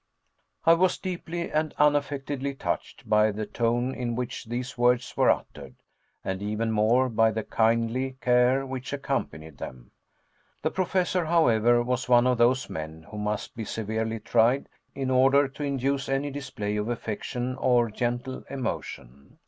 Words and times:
I 0.65 0.73
was 0.73 0.97
deeply 0.97 1.51
and 1.51 1.75
unaffectedly 1.77 2.55
touched 2.55 3.07
by 3.07 3.29
the 3.31 3.45
tone 3.45 3.93
in 3.93 4.15
which 4.15 4.45
these 4.45 4.75
words 4.75 5.15
were 5.15 5.29
uttered, 5.29 5.75
and 6.25 6.41
even 6.41 6.71
more 6.71 7.07
by 7.07 7.29
the 7.29 7.43
kindly 7.43 8.17
care 8.19 8.65
which 8.65 8.93
accompanied 8.93 9.59
them. 9.59 9.91
The 10.63 10.71
Professor, 10.71 11.25
however, 11.25 11.83
was 11.83 12.09
one 12.09 12.25
of 12.25 12.39
those 12.39 12.67
men 12.67 13.03
who 13.11 13.19
must 13.19 13.55
be 13.55 13.63
severely 13.63 14.19
tried 14.19 14.69
in 14.95 15.11
order 15.11 15.47
to 15.49 15.63
induce 15.63 16.09
any 16.09 16.31
display 16.31 16.77
of 16.77 16.89
affection 16.89 17.53
or 17.57 17.91
gentle 17.91 18.43
emotion. 18.49 19.37